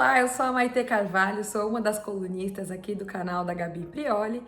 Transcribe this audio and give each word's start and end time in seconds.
Olá, 0.00 0.18
eu 0.18 0.28
sou 0.28 0.46
a 0.46 0.52
Maite 0.52 0.82
Carvalho, 0.82 1.44
sou 1.44 1.68
uma 1.68 1.78
das 1.78 1.98
colunistas 1.98 2.70
aqui 2.70 2.94
do 2.94 3.04
canal 3.04 3.44
da 3.44 3.52
Gabi 3.52 3.80
Prioli 3.80 4.42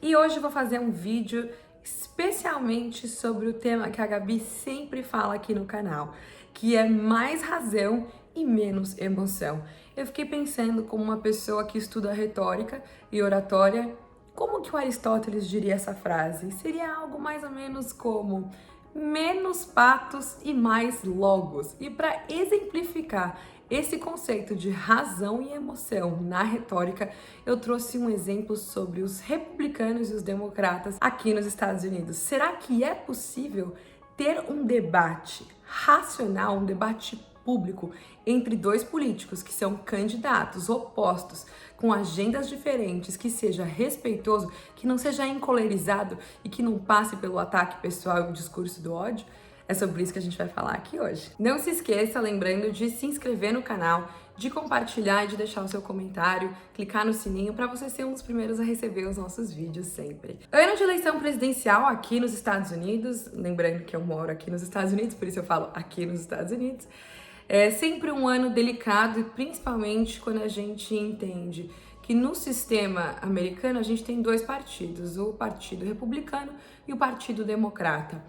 e 0.00 0.16
hoje 0.16 0.38
vou 0.38 0.50
fazer 0.50 0.80
um 0.80 0.90
vídeo 0.90 1.50
especialmente 1.82 3.06
sobre 3.06 3.46
o 3.46 3.52
tema 3.52 3.90
que 3.90 4.00
a 4.00 4.06
Gabi 4.06 4.40
sempre 4.40 5.02
fala 5.02 5.34
aqui 5.34 5.54
no 5.54 5.66
canal, 5.66 6.14
que 6.54 6.74
é 6.74 6.88
mais 6.88 7.42
razão 7.42 8.06
e 8.34 8.46
menos 8.46 8.96
emoção. 8.96 9.62
Eu 9.94 10.06
fiquei 10.06 10.24
pensando 10.24 10.84
como 10.84 11.04
uma 11.04 11.18
pessoa 11.18 11.66
que 11.66 11.76
estuda 11.76 12.10
retórica 12.10 12.82
e 13.12 13.22
oratória, 13.22 13.94
como 14.34 14.62
que 14.62 14.74
o 14.74 14.78
Aristóteles 14.78 15.46
diria 15.46 15.74
essa 15.74 15.92
frase? 15.92 16.50
Seria 16.52 16.90
algo 16.90 17.20
mais 17.20 17.44
ou 17.44 17.50
menos 17.50 17.92
como 17.92 18.50
menos 18.94 19.64
patos 19.64 20.36
e 20.44 20.54
mais 20.54 21.02
logos. 21.02 21.74
E 21.80 21.90
para 21.90 22.22
exemplificar 22.28 23.38
esse 23.74 23.98
conceito 23.98 24.54
de 24.54 24.70
razão 24.70 25.42
e 25.42 25.52
emoção 25.52 26.20
na 26.22 26.42
retórica, 26.42 27.10
eu 27.44 27.58
trouxe 27.58 27.98
um 27.98 28.08
exemplo 28.08 28.56
sobre 28.56 29.02
os 29.02 29.20
republicanos 29.20 30.10
e 30.10 30.14
os 30.14 30.22
democratas 30.22 30.96
aqui 31.00 31.34
nos 31.34 31.44
Estados 31.44 31.82
Unidos. 31.82 32.16
Será 32.16 32.52
que 32.52 32.84
é 32.84 32.94
possível 32.94 33.74
ter 34.16 34.44
um 34.48 34.64
debate 34.64 35.46
racional, 35.64 36.58
um 36.58 36.64
debate 36.64 37.16
público 37.44 37.90
entre 38.24 38.56
dois 38.56 38.82
políticos 38.82 39.42
que 39.42 39.52
são 39.52 39.76
candidatos 39.76 40.68
opostos, 40.68 41.44
com 41.76 41.92
agendas 41.92 42.48
diferentes, 42.48 43.16
que 43.16 43.28
seja 43.28 43.64
respeitoso, 43.64 44.50
que 44.76 44.86
não 44.86 44.96
seja 44.96 45.26
encolerizado 45.26 46.16
e 46.42 46.48
que 46.48 46.62
não 46.62 46.78
passe 46.78 47.16
pelo 47.16 47.38
ataque 47.38 47.82
pessoal 47.82 48.26
e 48.26 48.30
o 48.30 48.32
discurso 48.32 48.80
do 48.80 48.94
ódio? 48.94 49.26
É 49.66 49.72
sobre 49.72 50.02
isso 50.02 50.12
que 50.12 50.18
a 50.18 50.22
gente 50.22 50.36
vai 50.36 50.48
falar 50.48 50.72
aqui 50.72 51.00
hoje. 51.00 51.30
Não 51.38 51.58
se 51.58 51.70
esqueça, 51.70 52.20
lembrando 52.20 52.70
de 52.70 52.90
se 52.90 53.06
inscrever 53.06 53.52
no 53.52 53.62
canal, 53.62 54.10
de 54.36 54.50
compartilhar 54.50 55.24
e 55.24 55.28
de 55.28 55.36
deixar 55.36 55.62
o 55.62 55.68
seu 55.68 55.80
comentário, 55.80 56.54
clicar 56.74 57.06
no 57.06 57.14
sininho 57.14 57.54
para 57.54 57.66
você 57.66 57.88
ser 57.88 58.04
um 58.04 58.12
dos 58.12 58.20
primeiros 58.20 58.60
a 58.60 58.62
receber 58.62 59.06
os 59.06 59.16
nossos 59.16 59.52
vídeos 59.52 59.86
sempre. 59.86 60.38
Ano 60.52 60.76
de 60.76 60.82
eleição 60.82 61.18
presidencial 61.18 61.86
aqui 61.86 62.20
nos 62.20 62.34
Estados 62.34 62.72
Unidos, 62.72 63.30
lembrando 63.32 63.84
que 63.84 63.96
eu 63.96 64.00
moro 64.00 64.30
aqui 64.30 64.50
nos 64.50 64.62
Estados 64.62 64.92
Unidos, 64.92 65.14
por 65.14 65.26
isso 65.26 65.38
eu 65.38 65.44
falo 65.44 65.70
aqui 65.72 66.04
nos 66.04 66.20
Estados 66.20 66.52
Unidos. 66.52 66.86
É 67.48 67.70
sempre 67.70 68.10
um 68.10 68.28
ano 68.28 68.50
delicado 68.50 69.20
e 69.20 69.24
principalmente 69.24 70.20
quando 70.20 70.42
a 70.42 70.48
gente 70.48 70.94
entende 70.94 71.70
que 72.02 72.14
no 72.14 72.34
sistema 72.34 73.16
americano 73.22 73.78
a 73.78 73.82
gente 73.82 74.04
tem 74.04 74.20
dois 74.20 74.42
partidos, 74.42 75.16
o 75.16 75.32
Partido 75.32 75.86
Republicano 75.86 76.52
e 76.86 76.92
o 76.92 76.96
Partido 76.98 77.44
Democrata. 77.44 78.22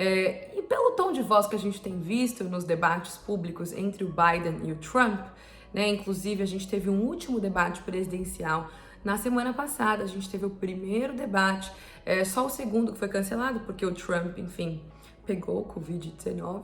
É, 0.00 0.52
e 0.56 0.62
pelo 0.62 0.92
tom 0.92 1.10
de 1.10 1.20
voz 1.22 1.48
que 1.48 1.56
a 1.56 1.58
gente 1.58 1.80
tem 1.80 1.98
visto 1.98 2.44
nos 2.44 2.62
debates 2.62 3.16
públicos 3.16 3.72
entre 3.72 4.04
o 4.04 4.06
Biden 4.06 4.60
e 4.64 4.70
o 4.70 4.76
Trump, 4.76 5.26
né, 5.74 5.88
inclusive 5.88 6.40
a 6.40 6.46
gente 6.46 6.68
teve 6.68 6.88
um 6.88 7.00
último 7.00 7.40
debate 7.40 7.82
presidencial 7.82 8.70
na 9.04 9.16
semana 9.16 9.52
passada, 9.52 10.04
a 10.04 10.06
gente 10.06 10.30
teve 10.30 10.46
o 10.46 10.50
primeiro 10.50 11.14
debate, 11.14 11.72
é, 12.06 12.24
só 12.24 12.46
o 12.46 12.48
segundo 12.48 12.92
que 12.92 12.98
foi 12.98 13.08
cancelado, 13.08 13.58
porque 13.60 13.84
o 13.84 13.92
Trump, 13.92 14.38
enfim, 14.38 14.80
pegou 15.26 15.62
o 15.62 15.64
Covid-19, 15.64 16.62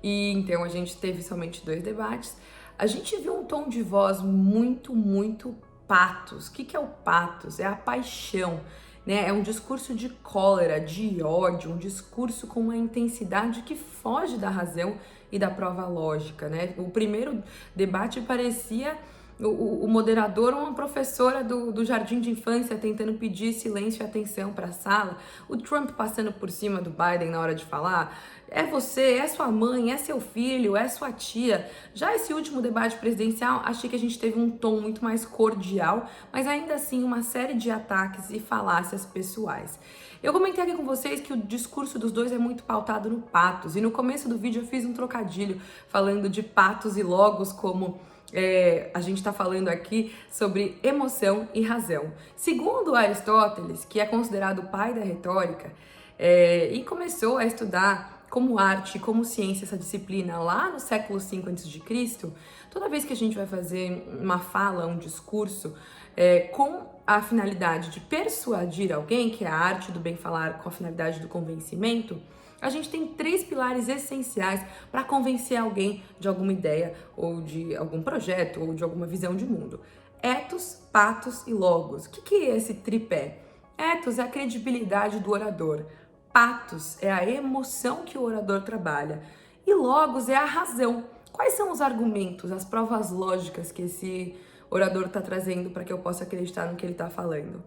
e 0.00 0.30
então 0.30 0.62
a 0.62 0.68
gente 0.68 0.96
teve 0.96 1.22
somente 1.22 1.64
dois 1.66 1.82
debates. 1.82 2.36
A 2.78 2.86
gente 2.86 3.16
viu 3.16 3.40
um 3.40 3.44
tom 3.44 3.68
de 3.68 3.82
voz 3.82 4.22
muito, 4.22 4.94
muito 4.94 5.56
patos. 5.88 6.46
O 6.46 6.52
que, 6.52 6.64
que 6.64 6.76
é 6.76 6.80
o 6.80 6.86
patos? 6.86 7.58
É 7.58 7.66
a 7.66 7.74
paixão 7.74 8.60
né? 9.06 9.28
É 9.28 9.32
um 9.32 9.42
discurso 9.42 9.94
de 9.94 10.08
cólera, 10.08 10.80
de 10.80 11.22
ódio, 11.22 11.72
um 11.72 11.76
discurso 11.76 12.46
com 12.46 12.60
uma 12.60 12.76
intensidade 12.76 13.62
que 13.62 13.74
foge 13.74 14.36
da 14.36 14.48
razão 14.48 14.96
e 15.32 15.38
da 15.38 15.50
prova 15.50 15.86
lógica, 15.86 16.48
né? 16.48 16.74
O 16.76 16.90
primeiro 16.90 17.42
debate 17.74 18.20
parecia 18.20 18.96
o, 19.46 19.84
o, 19.84 19.88
moderador 19.88 20.52
uma 20.52 20.74
professora 20.74 21.42
do, 21.42 21.72
do 21.72 21.84
jardim 21.84 22.20
de 22.20 22.30
infância 22.30 22.76
tentando 22.76 23.14
pedir 23.14 23.52
silêncio 23.52 24.02
e 24.02 24.06
atenção 24.06 24.52
para 24.52 24.66
a 24.66 24.72
sala, 24.72 25.16
o 25.48 25.56
Trump 25.56 25.90
passando 25.92 26.32
por 26.32 26.50
cima 26.50 26.80
do 26.80 26.90
Biden 26.90 27.30
na 27.30 27.40
hora 27.40 27.54
de 27.54 27.64
falar. 27.64 28.18
É 28.48 28.64
você, 28.64 29.14
é 29.14 29.28
sua 29.28 29.48
mãe, 29.48 29.92
é 29.92 29.96
seu 29.96 30.20
filho, 30.20 30.76
é 30.76 30.88
sua 30.88 31.12
tia. 31.12 31.70
Já 31.94 32.14
esse 32.14 32.34
último 32.34 32.60
debate 32.60 32.96
presidencial, 32.96 33.62
achei 33.64 33.88
que 33.88 33.94
a 33.94 33.98
gente 33.98 34.18
teve 34.18 34.38
um 34.38 34.50
tom 34.50 34.80
muito 34.80 35.04
mais 35.04 35.24
cordial, 35.24 36.08
mas 36.32 36.46
ainda 36.46 36.74
assim 36.74 37.04
uma 37.04 37.22
série 37.22 37.54
de 37.54 37.70
ataques 37.70 38.28
e 38.30 38.40
falácias 38.40 39.06
pessoais. 39.06 39.78
Eu 40.22 40.32
comentei 40.32 40.62
aqui 40.62 40.74
com 40.74 40.84
vocês 40.84 41.20
que 41.20 41.32
o 41.32 41.36
discurso 41.36 41.98
dos 41.98 42.12
dois 42.12 42.32
é 42.32 42.38
muito 42.38 42.64
pautado 42.64 43.08
no 43.08 43.22
patos, 43.22 43.76
e 43.76 43.80
no 43.80 43.90
começo 43.90 44.28
do 44.28 44.36
vídeo 44.36 44.62
eu 44.62 44.66
fiz 44.66 44.84
um 44.84 44.92
trocadilho 44.92 45.60
falando 45.88 46.28
de 46.28 46.42
patos 46.42 46.98
e 46.98 47.02
logos 47.02 47.52
como 47.52 48.00
é, 48.32 48.90
a 48.94 49.00
gente 49.00 49.18
está 49.18 49.32
falando 49.32 49.68
aqui 49.68 50.14
sobre 50.30 50.78
emoção 50.82 51.48
e 51.54 51.62
razão. 51.62 52.12
Segundo 52.36 52.94
Aristóteles, 52.94 53.84
que 53.84 54.00
é 54.00 54.06
considerado 54.06 54.60
o 54.60 54.68
pai 54.68 54.94
da 54.94 55.02
retórica, 55.02 55.72
é, 56.18 56.68
e 56.72 56.84
começou 56.84 57.38
a 57.38 57.44
estudar 57.44 58.26
como 58.30 58.58
arte, 58.58 58.98
como 58.98 59.24
ciência 59.24 59.64
essa 59.64 59.76
disciplina 59.76 60.38
lá 60.38 60.70
no 60.70 60.78
século 60.78 61.18
V 61.18 61.42
a.C., 61.50 62.30
toda 62.70 62.88
vez 62.88 63.04
que 63.04 63.12
a 63.12 63.16
gente 63.16 63.34
vai 63.34 63.46
fazer 63.46 64.06
uma 64.20 64.38
fala, 64.38 64.86
um 64.86 64.98
discurso, 64.98 65.74
é, 66.16 66.40
com 66.40 66.86
a 67.06 67.20
finalidade 67.20 67.90
de 67.90 67.98
persuadir 67.98 68.92
alguém, 68.92 69.30
que 69.30 69.44
é 69.44 69.48
a 69.48 69.54
arte 69.54 69.90
do 69.90 69.98
bem 69.98 70.16
falar 70.16 70.58
com 70.58 70.68
a 70.68 70.72
finalidade 70.72 71.18
do 71.18 71.26
convencimento, 71.26 72.20
a 72.60 72.68
gente 72.68 72.90
tem 72.90 73.06
três 73.06 73.42
pilares 73.42 73.88
essenciais 73.88 74.64
para 74.90 75.02
convencer 75.02 75.56
alguém 75.56 76.02
de 76.18 76.28
alguma 76.28 76.52
ideia 76.52 76.94
ou 77.16 77.40
de 77.40 77.74
algum 77.76 78.02
projeto 78.02 78.60
ou 78.60 78.74
de 78.74 78.84
alguma 78.84 79.06
visão 79.06 79.34
de 79.34 79.46
mundo. 79.46 79.80
Etos, 80.22 80.82
patos 80.92 81.46
e 81.46 81.52
logos. 81.52 82.06
O 82.06 82.10
que, 82.10 82.22
que 82.22 82.34
é 82.34 82.56
esse 82.56 82.74
tripé? 82.74 83.38
Etos 83.78 84.18
é 84.18 84.22
a 84.22 84.28
credibilidade 84.28 85.20
do 85.20 85.30
orador. 85.30 85.86
Patos 86.32 87.02
é 87.02 87.10
a 87.10 87.28
emoção 87.28 88.04
que 88.04 88.18
o 88.18 88.22
orador 88.22 88.62
trabalha. 88.62 89.22
E 89.66 89.74
logos 89.74 90.28
é 90.28 90.36
a 90.36 90.44
razão. 90.44 91.04
Quais 91.32 91.54
são 91.54 91.72
os 91.72 91.80
argumentos, 91.80 92.52
as 92.52 92.64
provas 92.64 93.10
lógicas 93.10 93.72
que 93.72 93.82
esse 93.82 94.36
orador 94.70 95.06
está 95.06 95.22
trazendo 95.22 95.70
para 95.70 95.84
que 95.84 95.92
eu 95.92 95.98
possa 95.98 96.24
acreditar 96.24 96.66
no 96.66 96.76
que 96.76 96.84
ele 96.84 96.92
está 96.92 97.08
falando? 97.08 97.62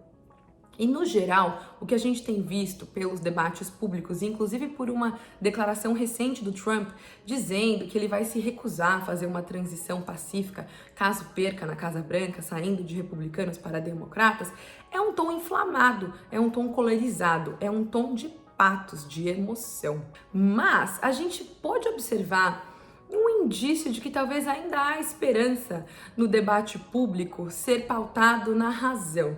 E 0.78 0.88
no 0.88 1.06
geral, 1.06 1.78
o 1.80 1.86
que 1.86 1.94
a 1.94 2.00
gente 2.00 2.24
tem 2.24 2.42
visto 2.42 2.86
pelos 2.86 3.20
debates 3.20 3.70
públicos, 3.70 4.24
inclusive 4.24 4.70
por 4.70 4.90
uma 4.90 5.20
declaração 5.40 5.94
recente 5.94 6.44
do 6.44 6.52
Trump 6.52 6.90
dizendo 7.26 7.86
que 7.86 7.98
ele 7.98 8.08
vai 8.08 8.26
se 8.26 8.40
recusar 8.40 8.98
a 8.98 9.02
fazer 9.02 9.28
uma 9.28 9.44
transição 9.44 10.02
pacífica 10.02 10.68
caso 10.96 11.26
perca 11.36 11.66
na 11.66 11.76
Casa 11.76 12.02
Branca, 12.02 12.42
saindo 12.42 12.84
de 12.84 12.96
republicanos 12.96 13.58
para 13.58 13.80
democratas, 13.80 14.52
é 14.92 15.00
um 15.00 15.14
tom 15.14 15.32
inflamado, 15.32 16.14
é 16.32 16.40
um 16.40 16.50
tom 16.50 16.70
colorizado, 16.70 17.56
é 17.60 17.70
um 17.70 17.86
tom 17.86 18.16
de 18.16 18.30
patos, 18.58 19.08
de 19.08 19.28
emoção. 19.28 20.04
Mas 20.34 20.98
a 21.04 21.12
gente 21.12 21.44
pode 21.44 21.88
observar 21.88 22.74
um 23.12 23.44
indício 23.44 23.92
de 23.92 24.02
que 24.02 24.10
talvez 24.10 24.48
ainda 24.48 24.82
há 24.82 25.00
esperança 25.00 25.86
no 26.18 26.28
debate 26.28 26.80
público 26.80 27.52
ser 27.52 27.86
pautado 27.86 28.56
na 28.56 28.70
razão 28.70 29.38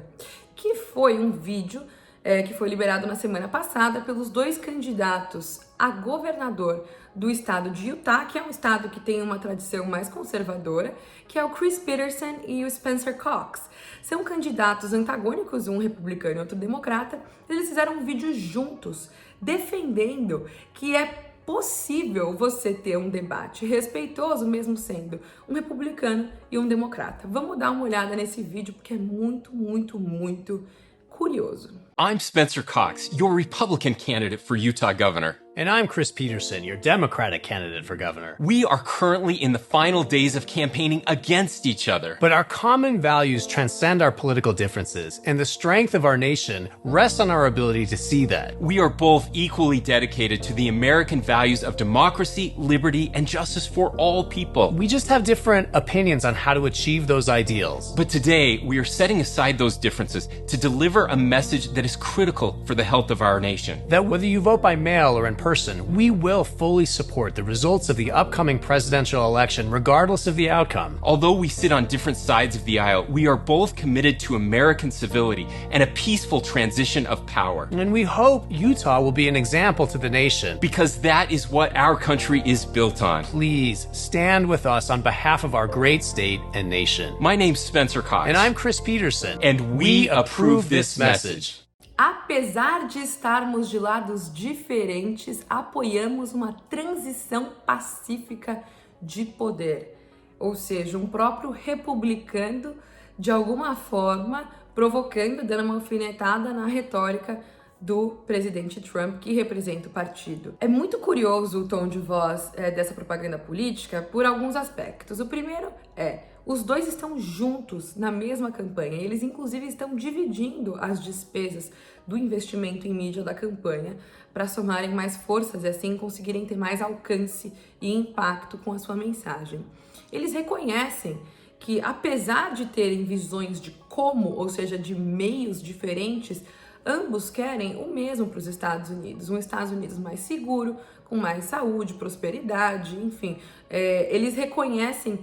que 0.65 0.73
foi 0.73 1.19
um 1.19 1.31
vídeo 1.31 1.83
é, 2.23 2.41
que 2.41 2.55
foi 2.55 2.67
liberado 2.67 3.05
na 3.05 3.13
semana 3.13 3.47
passada 3.47 4.01
pelos 4.01 4.31
dois 4.31 4.57
candidatos 4.57 5.61
a 5.77 5.91
governador 5.91 6.87
do 7.13 7.29
estado 7.29 7.69
de 7.69 7.89
Utah, 7.89 8.25
que 8.25 8.39
é 8.39 8.41
um 8.41 8.49
estado 8.49 8.89
que 8.89 8.99
tem 8.99 9.21
uma 9.21 9.37
tradição 9.37 9.85
mais 9.85 10.09
conservadora, 10.09 10.95
que 11.27 11.37
é 11.37 11.43
o 11.43 11.51
Chris 11.51 11.77
Peterson 11.77 12.39
e 12.47 12.65
o 12.65 12.71
Spencer 12.71 13.15
Cox. 13.15 13.69
São 14.01 14.23
candidatos 14.23 14.91
antagônicos, 14.91 15.67
um 15.67 15.77
republicano 15.77 16.37
e 16.37 16.39
outro 16.39 16.55
democrata. 16.55 17.21
Eles 17.47 17.69
fizeram 17.69 17.97
um 17.97 18.03
vídeo 18.03 18.33
juntos 18.33 19.11
defendendo 19.39 20.49
que 20.73 20.95
é 20.95 21.24
possível 21.45 22.35
você 22.35 22.73
ter 22.73 22.97
um 22.97 23.09
debate 23.09 23.65
respeitoso, 23.65 24.47
mesmo 24.47 24.75
sendo 24.75 25.19
um 25.47 25.53
republicano 25.53 26.29
e 26.51 26.57
um 26.57 26.67
democrata. 26.67 27.27
Vamos 27.27 27.57
dar 27.57 27.71
uma 27.71 27.83
olhada 27.83 28.15
nesse 28.15 28.41
vídeo 28.41 28.73
porque 28.73 28.95
é 28.95 28.97
muito, 28.97 29.55
muito, 29.55 29.99
muito 29.99 30.65
curioso. 31.09 31.84
I'm 31.97 32.19
Spencer 32.19 32.61
Cox, 32.61 33.09
your 33.13 33.31
Republican 33.31 33.95
candidate 33.95 34.41
for 34.41 34.57
Utah 34.57 34.91
governor. 34.91 35.37
And 35.57 35.69
I'm 35.69 35.87
Chris 35.87 36.11
Peterson, 36.11 36.65
your 36.65 36.75
Democratic 36.75 37.41
candidate 37.41 37.85
for 37.85 37.95
governor. 37.95 38.35
We 38.41 38.65
are 38.65 38.79
currently 38.79 39.35
in 39.41 39.53
the 39.53 39.59
final 39.59 40.03
days 40.03 40.35
of 40.35 40.45
campaigning 40.45 41.01
against 41.07 41.65
each 41.65 41.87
other. 41.87 42.17
But 42.19 42.33
our 42.33 42.43
common 42.43 42.99
values 42.99 43.47
transcend 43.47 44.01
our 44.01 44.11
political 44.11 44.51
differences, 44.51 45.21
and 45.23 45.39
the 45.39 45.45
strength 45.45 45.95
of 45.95 46.03
our 46.03 46.17
nation 46.17 46.67
rests 46.83 47.21
on 47.21 47.31
our 47.31 47.45
ability 47.45 47.85
to 47.85 47.95
see 47.95 48.25
that. 48.25 48.59
We 48.59 48.79
are 48.79 48.89
both 48.89 49.29
equally 49.31 49.79
dedicated 49.79 50.43
to 50.43 50.53
the 50.53 50.67
American 50.67 51.21
values 51.21 51.63
of 51.63 51.77
democracy, 51.77 52.53
liberty, 52.57 53.09
and 53.13 53.25
justice 53.25 53.65
for 53.65 53.91
all 53.91 54.25
people. 54.25 54.71
We 54.71 54.87
just 54.87 55.07
have 55.07 55.23
different 55.23 55.69
opinions 55.73 56.25
on 56.25 56.33
how 56.33 56.53
to 56.53 56.65
achieve 56.65 57.07
those 57.07 57.29
ideals. 57.29 57.93
But 57.95 58.09
today, 58.09 58.57
we 58.57 58.77
are 58.77 58.83
setting 58.83 59.21
aside 59.21 59.57
those 59.57 59.77
differences 59.77 60.27
to 60.47 60.57
deliver 60.57 61.05
a 61.05 61.15
message 61.15 61.69
that 61.69 61.84
that 61.85 61.91
is 61.91 61.95
critical 61.97 62.59
for 62.65 62.73
the 62.73 62.83
health 62.83 63.11
of 63.11 63.21
our 63.21 63.39
nation. 63.39 63.79
That 63.89 64.05
whether 64.05 64.25
you 64.25 64.41
vote 64.41 64.59
by 64.59 64.75
mail 64.75 65.15
or 65.15 65.27
in 65.27 65.35
person, 65.35 65.95
we 65.95 66.09
will 66.09 66.43
fully 66.43 66.85
support 66.85 67.35
the 67.35 67.43
results 67.43 67.89
of 67.89 67.95
the 67.95 68.11
upcoming 68.11 68.57
presidential 68.57 69.23
election, 69.27 69.69
regardless 69.69 70.25
of 70.25 70.35
the 70.35 70.49
outcome. 70.49 70.97
Although 71.03 71.33
we 71.33 71.47
sit 71.47 71.71
on 71.71 71.85
different 71.85 72.17
sides 72.17 72.55
of 72.55 72.65
the 72.65 72.79
aisle, 72.79 73.05
we 73.05 73.27
are 73.27 73.35
both 73.37 73.75
committed 73.75 74.19
to 74.21 74.35
American 74.35 74.89
civility 74.89 75.47
and 75.69 75.83
a 75.83 75.87
peaceful 75.87 76.41
transition 76.41 77.05
of 77.05 77.23
power. 77.27 77.69
And 77.71 77.93
we 77.93 78.01
hope 78.01 78.47
Utah 78.49 78.99
will 78.99 79.11
be 79.11 79.27
an 79.27 79.35
example 79.35 79.85
to 79.85 79.99
the 79.99 80.09
nation. 80.09 80.57
Because 80.59 80.97
that 81.01 81.31
is 81.31 81.51
what 81.51 81.75
our 81.75 81.95
country 81.95 82.41
is 82.45 82.65
built 82.65 83.03
on. 83.03 83.25
Please 83.25 83.87
stand 83.91 84.49
with 84.49 84.65
us 84.65 84.89
on 84.89 85.03
behalf 85.03 85.43
of 85.43 85.53
our 85.53 85.67
great 85.67 86.03
state 86.03 86.41
and 86.55 86.67
nation. 86.67 87.15
My 87.19 87.35
name's 87.35 87.59
Spencer 87.59 88.01
Cox. 88.01 88.27
And 88.27 88.35
I'm 88.35 88.55
Chris 88.55 88.81
Peterson. 88.81 89.37
And 89.43 89.77
we 89.77 90.09
approve 90.09 90.67
this 90.67 90.97
message. 90.97 91.61
Apesar 91.97 92.87
de 92.87 92.99
estarmos 92.99 93.69
de 93.69 93.79
lados 93.79 94.33
diferentes, 94.33 95.45
apoiamos 95.49 96.33
uma 96.33 96.51
transição 96.69 97.53
pacífica 97.65 98.61
de 99.01 99.23
poder. 99.23 99.97
Ou 100.37 100.55
seja, 100.55 100.97
um 100.97 101.07
próprio 101.07 101.51
republicano, 101.51 102.75
de 103.17 103.31
alguma 103.31 103.77
forma, 103.77 104.49
provocando, 104.73 105.45
dando 105.45 105.63
uma 105.63 105.75
alfinetada 105.75 106.51
na 106.51 106.65
retórica 106.65 107.39
do 107.79 108.09
presidente 108.27 108.81
Trump, 108.81 109.19
que 109.19 109.33
representa 109.33 109.87
o 109.87 109.91
partido. 109.91 110.55
É 110.59 110.67
muito 110.67 110.97
curioso 110.99 111.61
o 111.61 111.67
tom 111.67 111.87
de 111.87 111.99
voz 111.99 112.51
é, 112.55 112.71
dessa 112.71 112.93
propaganda 112.93 113.37
política 113.37 114.01
por 114.01 114.25
alguns 114.25 114.57
aspectos. 114.57 115.21
O 115.21 115.27
primeiro 115.27 115.71
é 115.95 116.34
os 116.45 116.63
dois 116.63 116.87
estão 116.87 117.19
juntos 117.19 117.95
na 117.95 118.11
mesma 118.11 118.51
campanha. 118.51 119.01
Eles, 119.01 119.23
inclusive, 119.23 119.65
estão 119.65 119.95
dividindo 119.95 120.75
as 120.79 121.03
despesas 121.03 121.71
do 122.05 122.15
investimento 122.15 122.87
em 122.87 122.93
mídia 122.93 123.23
da 123.23 123.33
campanha 123.33 123.97
para 124.31 124.47
somarem 124.47 124.93
mais 124.93 125.17
forças 125.17 125.63
e 125.63 125.67
assim 125.67 125.97
conseguirem 125.97 126.45
ter 126.45 126.55
mais 126.55 126.81
alcance 126.81 127.51
e 127.81 127.91
impacto 127.91 128.57
com 128.59 128.71
a 128.71 128.79
sua 128.79 128.95
mensagem. 128.95 129.65
Eles 130.11 130.33
reconhecem 130.33 131.17
que, 131.57 131.81
apesar 131.81 132.53
de 132.53 132.67
terem 132.67 133.05
visões 133.05 133.59
de 133.59 133.71
como, 133.89 134.29
ou 134.29 134.47
seja, 134.47 134.77
de 134.77 134.93
meios 134.93 135.63
diferentes, 135.63 136.43
ambos 136.85 137.31
querem 137.31 137.75
o 137.77 137.87
mesmo 137.87 138.27
para 138.27 138.37
os 138.37 138.45
Estados 138.45 138.91
Unidos: 138.91 139.29
um 139.29 139.37
Estados 139.37 139.71
Unidos 139.71 139.97
mais 139.97 140.19
seguro, 140.19 140.75
com 141.05 141.15
mais 141.15 141.45
saúde, 141.45 141.95
prosperidade, 141.95 142.97
enfim. 142.97 143.39
É, 143.67 144.13
eles 144.15 144.35
reconhecem 144.35 145.17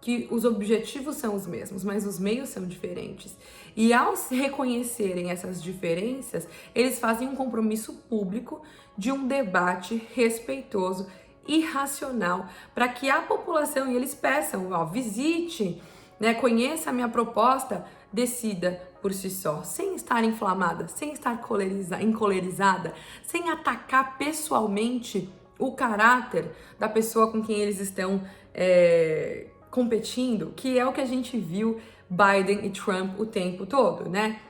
que 0.00 0.28
os 0.30 0.44
objetivos 0.44 1.16
são 1.16 1.34
os 1.34 1.46
mesmos, 1.46 1.82
mas 1.82 2.06
os 2.06 2.18
meios 2.18 2.48
são 2.48 2.66
diferentes. 2.66 3.36
E 3.74 3.92
ao 3.92 4.14
reconhecerem 4.30 5.30
essas 5.30 5.62
diferenças, 5.62 6.46
eles 6.74 6.98
fazem 6.98 7.28
um 7.28 7.34
compromisso 7.34 7.92
público 8.08 8.62
de 8.96 9.10
um 9.10 9.26
debate 9.26 10.00
respeitoso 10.14 11.06
e 11.46 11.60
racional 11.60 12.46
para 12.74 12.88
que 12.88 13.08
a 13.10 13.22
população 13.22 13.90
e 13.90 13.96
eles 13.96 14.14
peçam, 14.14 14.70
ó, 14.72 14.84
visite, 14.84 15.80
né, 16.18 16.34
conheça 16.34 16.90
a 16.90 16.92
minha 16.92 17.08
proposta, 17.08 17.84
decida 18.12 18.80
por 19.02 19.12
si 19.12 19.30
só, 19.30 19.62
sem 19.62 19.94
estar 19.94 20.24
inflamada, 20.24 20.88
sem 20.88 21.12
estar 21.12 21.40
encolerizada, 22.00 22.94
sem 23.22 23.50
atacar 23.50 24.16
pessoalmente 24.18 25.28
o 25.58 25.72
caráter 25.72 26.50
da 26.78 26.88
pessoa 26.88 27.30
com 27.30 27.42
quem 27.42 27.60
eles 27.60 27.80
estão 27.80 28.22
é, 28.52 29.46
competindo, 29.76 30.54
que 30.56 30.78
é 30.78 30.86
o 30.86 30.92
que 30.92 31.02
a 31.02 31.04
gente 31.04 31.36
viu 31.36 31.78
Biden 32.08 32.64
e 32.64 32.70
Trump 32.70 33.20
o 33.20 33.26
tempo 33.26 33.66
todo, 33.66 34.08
né? 34.08 34.40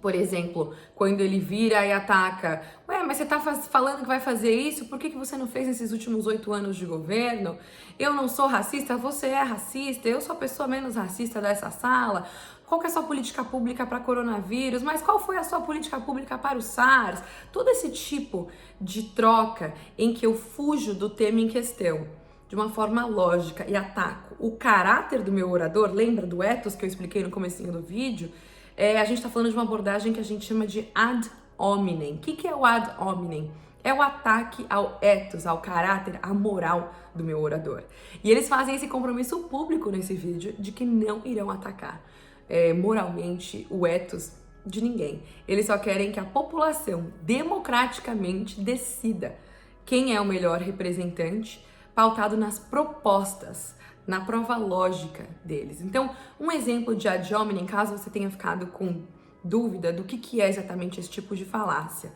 Por 0.00 0.14
exemplo, 0.14 0.72
quando 0.94 1.20
ele 1.20 1.40
vira 1.40 1.84
e 1.84 1.92
ataca, 1.92 2.62
ué, 2.88 3.02
mas 3.02 3.16
você 3.16 3.26
tá 3.26 3.40
falando 3.40 4.02
que 4.02 4.06
vai 4.06 4.20
fazer 4.20 4.54
isso, 4.54 4.84
por 4.84 5.00
que, 5.00 5.10
que 5.10 5.18
você 5.18 5.36
não 5.36 5.48
fez 5.48 5.66
nesses 5.66 5.90
últimos 5.90 6.28
oito 6.28 6.52
anos 6.52 6.76
de 6.76 6.86
governo? 6.86 7.58
Eu 7.98 8.14
não 8.14 8.28
sou 8.28 8.46
racista, 8.46 8.96
você 8.96 9.28
é 9.28 9.42
racista, 9.42 10.08
eu 10.08 10.20
sou 10.20 10.36
a 10.36 10.38
pessoa 10.38 10.68
menos 10.68 10.94
racista 10.94 11.40
dessa 11.40 11.72
sala. 11.72 12.28
Qual 12.64 12.80
que 12.80 12.86
é 12.86 12.90
a 12.90 12.92
sua 12.92 13.02
política 13.02 13.42
pública 13.42 13.84
para 13.84 13.98
coronavírus? 13.98 14.80
Mas 14.80 15.02
qual 15.02 15.18
foi 15.18 15.38
a 15.38 15.42
sua 15.42 15.60
política 15.60 16.00
pública 16.00 16.38
para 16.38 16.56
o 16.56 16.62
SARS? 16.62 17.20
Todo 17.50 17.68
esse 17.68 17.90
tipo 17.90 18.48
de 18.80 19.02
troca 19.02 19.74
em 19.98 20.14
que 20.14 20.24
eu 20.24 20.36
fujo 20.36 20.94
do 20.94 21.10
tema 21.10 21.40
em 21.40 21.48
questão 21.48 22.06
de 22.48 22.54
uma 22.54 22.68
forma 22.68 23.06
lógica 23.06 23.64
e 23.68 23.74
ataco 23.74 24.31
o 24.42 24.50
caráter 24.50 25.22
do 25.22 25.30
meu 25.30 25.50
orador, 25.50 25.92
lembra 25.92 26.26
do 26.26 26.42
ethos 26.42 26.74
que 26.74 26.84
eu 26.84 26.88
expliquei 26.88 27.22
no 27.22 27.30
comecinho 27.30 27.72
do 27.72 27.80
vídeo? 27.80 28.30
É, 28.76 29.00
a 29.00 29.04
gente 29.04 29.18
está 29.18 29.30
falando 29.30 29.50
de 29.50 29.54
uma 29.54 29.62
abordagem 29.62 30.12
que 30.12 30.18
a 30.18 30.24
gente 30.24 30.44
chama 30.44 30.66
de 30.66 30.88
ad 30.92 31.30
hominem. 31.56 32.14
O 32.14 32.18
que, 32.18 32.32
que 32.32 32.48
é 32.48 32.54
o 32.54 32.64
ad 32.64 32.90
hominem? 32.98 33.50
É 33.84 33.94
o 33.94 34.02
ataque 34.02 34.66
ao 34.68 34.98
ethos, 35.00 35.46
ao 35.46 35.60
caráter, 35.60 36.18
à 36.20 36.34
moral 36.34 36.92
do 37.14 37.22
meu 37.22 37.40
orador. 37.40 37.84
E 38.22 38.30
eles 38.30 38.48
fazem 38.48 38.74
esse 38.74 38.88
compromisso 38.88 39.44
público 39.44 39.90
nesse 39.90 40.14
vídeo 40.14 40.54
de 40.58 40.72
que 40.72 40.84
não 40.84 41.22
irão 41.24 41.48
atacar 41.48 42.02
é, 42.48 42.72
moralmente 42.72 43.66
o 43.70 43.86
ethos 43.86 44.32
de 44.66 44.82
ninguém. 44.82 45.22
Eles 45.46 45.66
só 45.66 45.78
querem 45.78 46.10
que 46.10 46.18
a 46.18 46.24
população 46.24 47.12
democraticamente 47.22 48.60
decida 48.60 49.36
quem 49.84 50.14
é 50.14 50.20
o 50.20 50.24
melhor 50.24 50.60
representante 50.60 51.64
pautado 51.94 52.36
nas 52.36 52.58
propostas, 52.58 53.74
na 54.06 54.20
prova 54.20 54.56
lógica 54.56 55.26
deles. 55.44 55.80
Então, 55.80 56.10
um 56.40 56.50
exemplo 56.50 56.94
de 56.94 57.08
ad 57.08 57.34
hominem, 57.34 57.66
caso 57.66 57.96
você 57.96 58.10
tenha 58.10 58.30
ficado 58.30 58.66
com 58.68 59.02
dúvida 59.44 59.92
do 59.92 60.04
que, 60.04 60.18
que 60.18 60.40
é 60.40 60.48
exatamente 60.48 61.00
esse 61.00 61.10
tipo 61.10 61.36
de 61.36 61.44
falácia. 61.44 62.12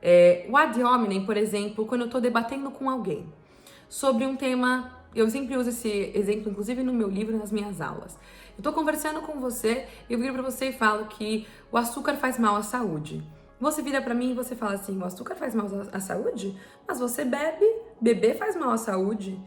É, 0.00 0.46
o 0.48 0.56
ad 0.56 0.82
hominem, 0.82 1.24
por 1.24 1.36
exemplo, 1.36 1.86
quando 1.86 2.02
eu 2.02 2.06
estou 2.06 2.20
debatendo 2.20 2.70
com 2.70 2.88
alguém 2.88 3.26
sobre 3.88 4.24
um 4.24 4.36
tema, 4.36 4.92
eu 5.14 5.28
sempre 5.30 5.56
uso 5.56 5.70
esse 5.70 6.12
exemplo, 6.14 6.50
inclusive 6.50 6.82
no 6.82 6.92
meu 6.92 7.08
livro, 7.08 7.36
nas 7.36 7.50
minhas 7.50 7.80
aulas. 7.80 8.18
Eu 8.56 8.58
estou 8.58 8.72
conversando 8.72 9.20
com 9.20 9.38
você, 9.40 9.86
eu 10.08 10.18
viro 10.18 10.32
para 10.34 10.42
você 10.42 10.70
e 10.70 10.72
falo 10.72 11.06
que 11.06 11.46
o 11.70 11.76
açúcar 11.76 12.16
faz 12.16 12.38
mal 12.38 12.56
à 12.56 12.62
saúde. 12.62 13.22
Você 13.58 13.80
vira 13.80 14.02
para 14.02 14.14
mim 14.14 14.30
e 14.30 14.34
você 14.34 14.54
fala 14.54 14.74
assim: 14.74 14.98
o 14.98 15.04
açúcar 15.04 15.34
faz 15.34 15.54
mal 15.54 15.66
à 15.92 16.00
saúde? 16.00 16.56
Mas 16.86 17.00
você 17.00 17.24
bebe, 17.24 17.64
beber 18.00 18.36
faz 18.36 18.54
mal 18.56 18.70
à 18.70 18.76
saúde. 18.76 19.40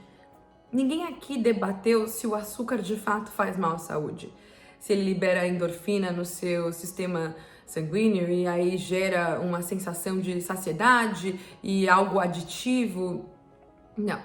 Ninguém 0.71 1.05
aqui 1.05 1.37
debateu 1.37 2.07
se 2.07 2.27
o 2.27 2.35
açúcar 2.35 2.77
de 2.81 2.95
fato 2.95 3.31
faz 3.31 3.57
mal 3.57 3.73
à 3.73 3.77
saúde. 3.77 4.31
Se 4.79 4.93
ele 4.93 5.03
libera 5.03 5.47
endorfina 5.47 6.11
no 6.11 6.23
seu 6.23 6.71
sistema 6.71 7.35
sanguíneo 7.65 8.29
e 8.29 8.47
aí 8.47 8.77
gera 8.77 9.39
uma 9.39 9.61
sensação 9.61 10.19
de 10.19 10.39
saciedade 10.41 11.39
e 11.63 11.89
algo 11.89 12.19
aditivo. 12.19 13.29
Não. 13.97 14.21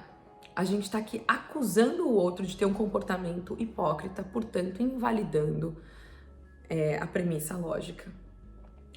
A 0.55 0.65
gente 0.65 0.85
está 0.85 0.99
aqui 0.99 1.23
acusando 1.27 2.07
o 2.07 2.15
outro 2.15 2.47
de 2.47 2.57
ter 2.57 2.65
um 2.65 2.73
comportamento 2.73 3.57
hipócrita, 3.59 4.23
portanto, 4.23 4.83
invalidando 4.83 5.77
é, 6.69 6.97
a 6.99 7.07
premissa 7.07 7.57
lógica. 7.57 8.13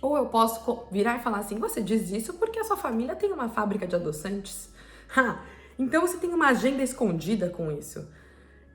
Ou 0.01 0.15
eu 0.15 0.27
posso 0.27 0.85
virar 0.91 1.17
e 1.17 1.23
falar 1.23 1.39
assim: 1.39 1.57
você 1.57 1.81
diz 1.81 2.11
isso 2.11 2.35
porque 2.35 2.59
a 2.59 2.63
sua 2.63 2.77
família 2.77 3.15
tem 3.15 3.31
uma 3.31 3.49
fábrica 3.49 3.87
de 3.87 3.95
adoçantes. 3.95 4.75
Ha! 5.15 5.41
Então 5.77 6.01
você 6.01 6.17
tem 6.17 6.31
uma 6.31 6.47
agenda 6.47 6.81
escondida 6.81 7.49
com 7.49 7.71
isso. 7.71 8.07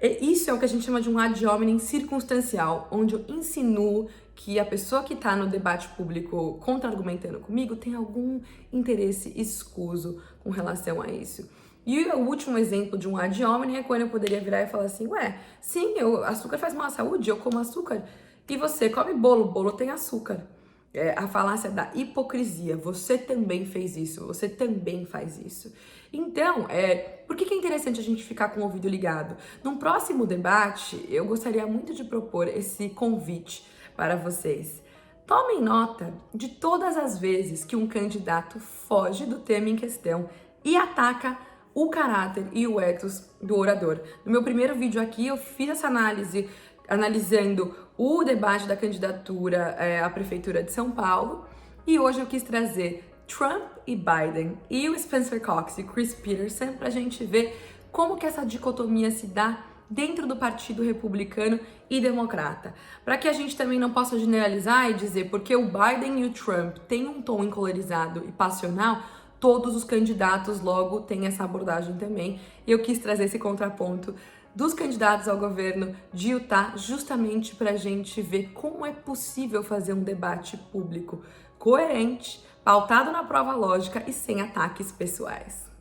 E 0.01 0.33
isso 0.33 0.51
é 0.51 0.53
o 0.53 0.59
que 0.59 0.65
a 0.65 0.69
gente 0.69 0.85
chama 0.85 1.01
de 1.01 1.09
um 1.09 1.19
ad 1.19 1.47
hominem 1.47 1.79
circunstancial, 1.79 2.89
onde 2.91 3.15
eu 3.15 3.25
insinuo 3.29 4.09
que 4.35 4.59
a 4.59 4.65
pessoa 4.65 5.03
que 5.03 5.15
está 5.15 5.37
no 5.37 5.47
debate 5.47 5.89
público 5.91 6.59
contra-argumentando 6.61 7.39
comigo 7.39 7.77
tem 7.77 7.95
algum 7.95 8.41
interesse 8.73 9.33
escuso 9.37 10.21
com 10.41 10.51
relação 10.51 11.01
a 11.01 11.07
isso. 11.07 11.49
E 11.87 12.05
o 12.07 12.19
último 12.19 12.59
exemplo 12.59 12.99
de 12.99 13.09
um 13.09 13.17
ad 13.17 13.45
hominem 13.45 13.77
é 13.77 13.83
quando 13.83 14.03
eu 14.03 14.09
poderia 14.09 14.41
virar 14.41 14.63
e 14.63 14.67
falar 14.67 14.85
assim: 14.85 15.07
ué, 15.07 15.39
sim, 15.61 15.95
eu, 15.97 16.25
açúcar 16.25 16.59
faz 16.59 16.75
mal 16.75 16.87
à 16.87 16.91
saúde, 16.91 17.31
eu 17.31 17.37
como 17.37 17.59
açúcar. 17.59 18.05
E 18.49 18.57
você 18.57 18.91
come 18.91 19.15
bolo, 19.15 19.47
bolo 19.47 19.73
tem 19.73 19.91
açúcar 19.91 20.47
é, 20.95 21.15
a 21.17 21.27
falácia 21.27 21.71
da 21.71 21.91
hipocrisia. 21.95 22.77
Você 22.77 23.17
também 23.17 23.65
fez 23.65 23.97
isso, 23.97 24.27
você 24.27 24.49
também 24.49 25.05
faz 25.05 25.39
isso. 25.39 25.73
Então, 26.13 26.67
é, 26.69 26.95
por 27.27 27.37
que, 27.37 27.47
que 27.47 27.55
é 27.55 27.57
interessante 27.57 27.99
a 27.99 28.03
gente 28.03 28.23
ficar 28.23 28.51
com 28.51 28.61
o 28.61 28.65
ouvido 28.65 28.89
ligado? 28.89 29.37
Num 29.65 29.79
próximo 29.79 30.27
debate, 30.27 31.07
eu 31.09 31.25
gostaria 31.25 31.67
muito 31.67 31.95
de 31.95 32.05
propor 32.05 32.49
esse 32.49 32.91
convite 32.91 33.65
para 33.97 34.17
vocês. 34.17 34.83
Tomem 35.27 35.63
nota 35.63 36.13
de 36.35 36.49
todas 36.49 36.97
as 36.97 37.19
vezes 37.19 37.65
que 37.65 37.77
um 37.77 37.87
candidato 37.87 38.61
foge 38.61 39.25
do 39.25 39.39
tema 39.39 39.71
em 39.71 39.77
questão 39.77 40.29
e 40.65 40.77
ataca 40.77 41.39
o 41.75 41.89
caráter 41.89 42.49
e 42.53 42.67
o 42.67 42.79
ethos 42.79 43.31
do 43.41 43.57
orador. 43.57 44.01
No 44.25 44.33
meu 44.33 44.43
primeiro 44.43 44.75
vídeo 44.75 45.01
aqui, 45.01 45.27
eu 45.27 45.37
fiz 45.37 45.71
essa 45.71 45.87
análise 45.87 46.51
analisando 46.89 47.75
o 47.97 48.23
debate 48.25 48.67
da 48.67 48.77
candidatura 48.77 49.77
é, 49.79 50.03
à 50.03 50.11
Prefeitura 50.11 50.63
de 50.63 50.73
São 50.73 50.91
Paulo. 50.91 51.45
E 51.87 51.99
hoje 51.99 52.21
eu 52.21 52.27
quis 52.27 52.43
trazer 52.43 53.05
Trump 53.27 53.63
e 53.87 53.97
Biden 53.97 54.59
e 54.69 54.89
o 54.89 54.99
Spencer 54.99 55.41
Cox 55.41 55.79
e 55.79 55.83
Chris 55.83 56.15
Peterson 56.15 56.75
para 56.75 56.89
a 56.89 56.91
gente 56.91 57.25
ver 57.25 57.59
como 57.91 58.17
que 58.17 58.27
essa 58.27 58.45
dicotomia 58.45 59.11
se 59.11 59.27
dá 59.27 59.65
dentro 59.89 60.27
do 60.27 60.37
Partido 60.37 60.83
Republicano 60.83 61.61
e 61.91 62.01
Democrata, 62.01 62.75
para 63.05 63.19
que 63.19 63.29
a 63.29 63.33
gente 63.33 63.55
também 63.55 63.79
não 63.79 63.91
possa 63.91 64.19
generalizar 64.19 64.91
e 64.91 64.95
dizer 64.95 65.29
porque 65.29 65.55
o 65.55 65.67
Biden 65.67 66.21
e 66.21 66.25
o 66.25 66.33
Trump 66.33 66.79
têm 66.89 67.07
um 67.07 67.21
tom 67.21 67.45
encolorizado 67.45 68.25
e 68.27 68.33
passional, 68.33 69.03
todos 69.39 69.77
os 69.77 69.85
candidatos 69.85 70.63
logo 70.63 71.01
têm 71.01 71.27
essa 71.27 71.45
abordagem 71.45 71.97
também. 71.97 72.41
E 72.67 72.73
eu 72.73 72.79
quis 72.79 72.99
trazer 72.99 73.25
esse 73.25 73.39
contraponto 73.39 74.15
dos 74.55 74.75
candidatos 74.75 75.29
ao 75.29 75.39
governo 75.39 75.95
de 76.13 76.31
Utah, 76.31 76.75
justamente 76.77 77.55
para 77.55 77.71
a 77.71 77.77
gente 77.77 78.21
ver 78.21 78.53
como 78.53 78.85
é 78.85 78.93
possível 78.93 79.63
fazer 79.63 79.93
um 79.93 80.03
debate 80.03 80.57
público 80.57 81.23
coerente, 81.59 82.45
pautado 82.65 83.11
na 83.11 83.25
prova 83.25 83.55
lógica 83.55 84.03
e 84.07 84.13
sem 84.13 84.41
ataques 84.41 84.93
pessoais. 84.93 85.72